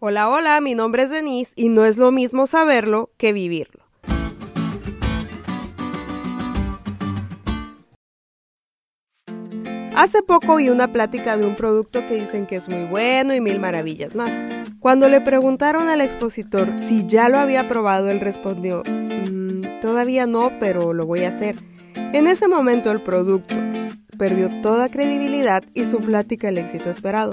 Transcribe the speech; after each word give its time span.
Hola, 0.00 0.28
hola, 0.28 0.60
mi 0.60 0.76
nombre 0.76 1.02
es 1.02 1.10
Denise 1.10 1.50
y 1.56 1.70
no 1.70 1.84
es 1.84 1.96
lo 1.96 2.12
mismo 2.12 2.46
saberlo 2.46 3.10
que 3.16 3.32
vivirlo. 3.32 3.82
Hace 9.96 10.22
poco 10.22 10.52
oí 10.52 10.70
una 10.70 10.92
plática 10.92 11.36
de 11.36 11.44
un 11.44 11.56
producto 11.56 12.06
que 12.06 12.14
dicen 12.14 12.46
que 12.46 12.54
es 12.54 12.68
muy 12.68 12.84
bueno 12.84 13.34
y 13.34 13.40
mil 13.40 13.58
maravillas 13.58 14.14
más. 14.14 14.30
Cuando 14.78 15.08
le 15.08 15.20
preguntaron 15.20 15.88
al 15.88 16.00
expositor 16.00 16.68
si 16.86 17.04
ya 17.08 17.28
lo 17.28 17.38
había 17.38 17.68
probado, 17.68 18.08
él 18.08 18.20
respondió, 18.20 18.84
"Mm, 18.84 19.80
todavía 19.82 20.28
no, 20.28 20.52
pero 20.60 20.92
lo 20.92 21.06
voy 21.06 21.24
a 21.24 21.30
hacer. 21.30 21.56
En 22.12 22.28
ese 22.28 22.46
momento 22.46 22.92
el 22.92 23.00
producto 23.00 23.56
perdió 24.16 24.48
toda 24.62 24.90
credibilidad 24.90 25.64
y 25.74 25.82
su 25.82 25.98
plática 25.98 26.50
el 26.50 26.58
éxito 26.58 26.88
esperado. 26.88 27.32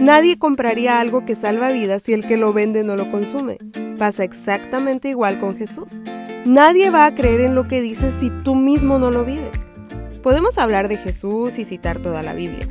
Nadie 0.00 0.38
compraría 0.38 1.00
algo 1.00 1.24
que 1.24 1.34
salva 1.34 1.72
vidas 1.72 2.02
si 2.04 2.12
el 2.12 2.24
que 2.24 2.36
lo 2.36 2.52
vende 2.52 2.84
no 2.84 2.94
lo 2.94 3.10
consume. 3.10 3.58
Pasa 3.98 4.22
exactamente 4.22 5.08
igual 5.08 5.40
con 5.40 5.56
Jesús. 5.56 6.00
Nadie 6.44 6.90
va 6.90 7.04
a 7.04 7.14
creer 7.16 7.40
en 7.40 7.56
lo 7.56 7.66
que 7.66 7.80
dices 7.80 8.14
si 8.20 8.30
tú 8.44 8.54
mismo 8.54 9.00
no 9.00 9.10
lo 9.10 9.24
vives. 9.24 9.54
Podemos 10.22 10.56
hablar 10.56 10.88
de 10.88 10.98
Jesús 10.98 11.58
y 11.58 11.64
citar 11.64 11.98
toda 11.98 12.22
la 12.22 12.32
Biblia, 12.32 12.66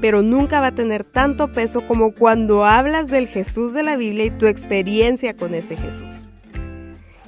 pero 0.00 0.22
nunca 0.22 0.60
va 0.60 0.68
a 0.68 0.74
tener 0.74 1.02
tanto 1.04 1.50
peso 1.50 1.86
como 1.86 2.12
cuando 2.12 2.64
hablas 2.64 3.08
del 3.08 3.26
Jesús 3.26 3.72
de 3.72 3.82
la 3.82 3.96
Biblia 3.96 4.26
y 4.26 4.30
tu 4.30 4.46
experiencia 4.46 5.34
con 5.34 5.54
ese 5.54 5.76
Jesús. 5.76 6.30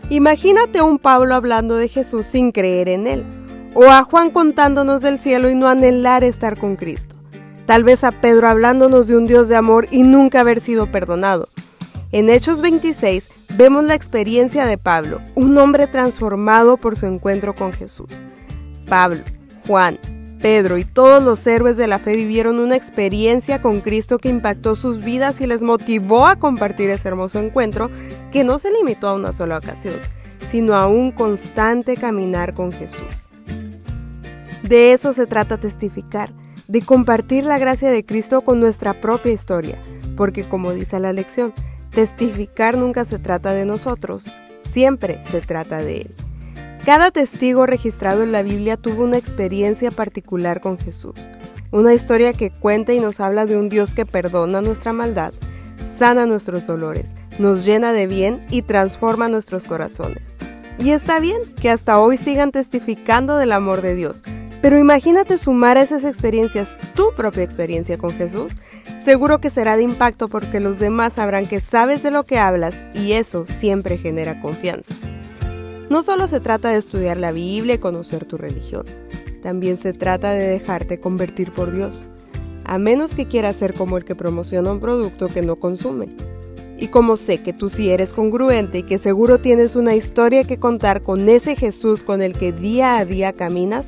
Imagínate 0.09 0.79
a 0.79 0.85
un 0.85 0.99
Pablo 0.99 1.35
hablando 1.35 1.77
de 1.77 1.89
Jesús 1.89 2.27
sin 2.27 2.53
creer 2.53 2.89
en 2.89 3.07
él, 3.09 3.25
o 3.75 3.85
a 3.85 4.03
Juan 4.05 4.31
contándonos 4.31 5.03
del 5.03 5.19
cielo 5.19 5.51
y 5.51 5.57
no 5.57 5.67
anhelar 5.67 6.23
estar 6.23 6.57
con 6.57 6.77
Cristo. 6.77 7.14
Tal 7.67 7.83
vez 7.83 8.05
a 8.05 8.13
Pedro 8.13 8.49
hablándonos 8.49 9.07
de 9.07 9.17
un 9.17 9.27
Dios 9.27 9.49
de 9.49 9.57
amor 9.57 9.89
y 9.91 10.03
nunca 10.03 10.41
haber 10.41 10.61
sido 10.61 10.93
perdonado. 10.93 11.49
En 12.13 12.29
Hechos 12.29 12.61
26 12.61 13.29
vemos 13.57 13.85
la 13.85 13.95
experiencia 13.95 14.67
de 14.67 14.77
Pablo, 14.77 15.23
un 15.35 15.57
hombre 15.57 15.87
transformado 15.87 16.77
por 16.77 16.95
su 16.95 17.07
encuentro 17.07 17.55
con 17.55 17.73
Jesús. 17.73 18.09
Pablo, 18.87 19.23
Juan, 19.67 19.99
Pedro 20.41 20.77
y 20.77 20.85
todos 20.85 21.23
los 21.23 21.47
héroes 21.47 21.79
de 21.79 21.87
la 21.87 21.99
fe 21.99 22.15
vivieron 22.17 22.59
una 22.59 22.77
experiencia 22.77 23.63
con 23.63 23.81
Cristo 23.81 24.19
que 24.19 24.29
impactó 24.29 24.77
sus 24.77 25.03
vidas 25.03 25.41
y 25.41 25.47
les 25.47 25.63
motivó 25.63 26.27
a 26.27 26.37
compartir 26.37 26.91
ese 26.91 27.09
hermoso 27.09 27.41
encuentro 27.41 27.91
que 28.31 28.45
no 28.45 28.59
se 28.59 28.71
limitó 28.73 29.09
a 29.09 29.15
una 29.15 29.33
sola 29.33 29.57
ocasión, 29.57 29.95
sino 30.51 30.75
a 30.75 30.87
un 30.87 31.13
constante 31.13 31.97
caminar 31.97 32.53
con 32.53 32.73
Jesús. 32.73 33.29
De 34.63 34.93
eso 34.93 35.15
se 35.15 35.27
trata 35.27 35.57
testificar 35.57 36.44
de 36.69 36.83
compartir 36.83 37.45
la 37.45 37.59
gracia 37.59 37.91
de 37.91 38.05
Cristo 38.05 38.41
con 38.41 38.61
nuestra 38.61 38.95
propia 39.01 39.33
historia, 39.33 39.79
porque 40.17 40.45
como 40.45 40.73
dice 40.73 40.99
la 41.01 41.13
lección, 41.13 41.53
testificar 41.91 42.77
nunca 42.77 43.05
se 43.05 43.19
trata 43.19 43.53
de 43.53 43.65
nosotros, 43.65 44.33
siempre 44.63 45.21
se 45.31 45.41
trata 45.41 45.79
de 45.79 46.03
Él. 46.03 46.15
Cada 46.85 47.11
testigo 47.11 47.67
registrado 47.67 48.23
en 48.23 48.33
la 48.33 48.43
Biblia 48.43 48.77
tuvo 48.77 49.05
una 49.05 49.17
experiencia 49.17 49.91
particular 49.91 50.61
con 50.61 50.79
Jesús, 50.79 51.15
una 51.71 51.95
historia 51.95 52.33
que 52.33 52.51
cuenta 52.51 52.93
y 52.93 53.01
nos 53.01 53.21
habla 53.21 53.47
de 53.47 53.57
un 53.57 53.69
Dios 53.69 53.95
que 53.95 54.07
perdona 54.07 54.61
nuestra 54.61 54.93
maldad, 54.93 55.33
sana 55.97 56.27
nuestros 56.27 56.67
dolores, 56.67 57.15
nos 57.39 57.65
llena 57.65 57.93
de 57.93 58.07
bien 58.07 58.41
y 58.51 58.63
transforma 58.63 59.29
nuestros 59.29 59.65
corazones. 59.65 60.23
Y 60.79 60.91
está 60.91 61.21
bien 61.21 61.39
que 61.61 61.71
hasta 61.71 61.99
hoy 62.01 62.17
sigan 62.17 62.51
testificando 62.53 63.37
del 63.37 63.53
amor 63.53 63.81
de 63.81 63.95
Dios, 63.95 64.23
pero 64.65 64.79
imagínate 64.79 65.37
sumar 65.37 65.77
a 65.77 65.83
esas 65.83 66.05
experiencias 66.05 66.79
tu 66.95 67.13
propia 67.15 67.43
experiencia 67.43 67.99
con 67.99 68.13
Jesús. 68.13 68.57
Seguro 69.05 69.39
que 69.39 69.51
será 69.51 69.77
de 69.77 69.83
impacto 69.83 70.27
porque 70.27 70.59
los 70.59 70.79
demás 70.79 71.13
sabrán 71.13 71.47
que 71.47 71.61
sabes 71.61 72.03
de 72.03 72.11
lo 72.11 72.25
que 72.25 72.39
hablas 72.39 72.75
y 72.95 73.13
eso 73.13 73.45
siempre 73.45 73.99
genera 73.99 74.41
confianza. 74.41 74.95
No 75.91 76.01
solo 76.01 76.29
se 76.29 76.41
trata 76.41 76.71
de 76.71 76.79
estudiar 76.79 77.19
la 77.19 77.31
Biblia 77.31 77.75
y 77.75 77.79
conocer 77.79 78.25
tu 78.25 78.39
religión, 78.39 78.87
también 79.43 79.77
se 79.77 79.93
trata 79.93 80.31
de 80.33 80.47
dejarte 80.47 80.99
convertir 80.99 81.53
por 81.53 81.71
Dios, 81.71 82.09
a 82.65 82.79
menos 82.79 83.15
que 83.15 83.29
quieras 83.29 83.57
ser 83.57 83.75
como 83.75 83.99
el 83.99 84.07
que 84.07 84.15
promociona 84.15 84.73
un 84.73 84.81
producto 84.81 85.27
que 85.27 85.43
no 85.43 85.57
consume. 85.57 86.09
Y 86.79 86.87
como 86.87 87.17
sé 87.17 87.43
que 87.43 87.53
tú 87.53 87.69
sí 87.69 87.91
eres 87.91 88.15
congruente 88.15 88.79
y 88.79 88.83
que 88.83 88.97
seguro 88.97 89.41
tienes 89.41 89.77
una 89.77 89.95
historia 89.95 90.43
que 90.43 90.59
contar 90.59 91.03
con 91.03 91.29
ese 91.29 91.55
Jesús 91.55 92.03
con 92.03 92.23
el 92.23 92.33
que 92.33 92.51
día 92.51 92.97
a 92.97 93.05
día 93.05 93.35
caminas, 93.35 93.85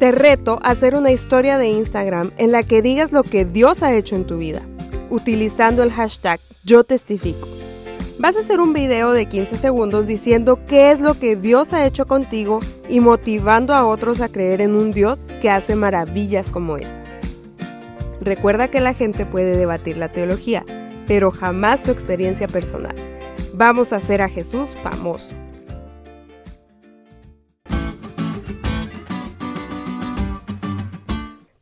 te 0.00 0.12
reto 0.12 0.58
a 0.62 0.70
hacer 0.70 0.94
una 0.94 1.12
historia 1.12 1.58
de 1.58 1.68
Instagram 1.68 2.30
en 2.38 2.52
la 2.52 2.62
que 2.62 2.80
digas 2.80 3.12
lo 3.12 3.22
que 3.22 3.44
Dios 3.44 3.82
ha 3.82 3.94
hecho 3.94 4.16
en 4.16 4.26
tu 4.26 4.38
vida, 4.38 4.62
utilizando 5.10 5.82
el 5.82 5.92
hashtag 5.92 6.40
yo 6.64 6.84
testifico. 6.84 7.46
Vas 8.18 8.34
a 8.36 8.40
hacer 8.40 8.60
un 8.60 8.72
video 8.72 9.12
de 9.12 9.26
15 9.26 9.56
segundos 9.56 10.06
diciendo 10.06 10.58
qué 10.66 10.90
es 10.90 11.02
lo 11.02 11.20
que 11.20 11.36
Dios 11.36 11.74
ha 11.74 11.84
hecho 11.84 12.06
contigo 12.06 12.60
y 12.88 13.00
motivando 13.00 13.74
a 13.74 13.86
otros 13.86 14.22
a 14.22 14.30
creer 14.30 14.62
en 14.62 14.74
un 14.74 14.90
Dios 14.90 15.20
que 15.42 15.50
hace 15.50 15.74
maravillas 15.74 16.50
como 16.50 16.78
esa. 16.78 16.98
Recuerda 18.22 18.68
que 18.68 18.80
la 18.80 18.94
gente 18.94 19.26
puede 19.26 19.54
debatir 19.54 19.98
la 19.98 20.10
teología, 20.10 20.64
pero 21.06 21.30
jamás 21.30 21.82
tu 21.82 21.90
experiencia 21.90 22.48
personal. 22.48 22.96
Vamos 23.52 23.92
a 23.92 23.96
hacer 23.96 24.22
a 24.22 24.30
Jesús 24.30 24.78
famoso. 24.82 25.34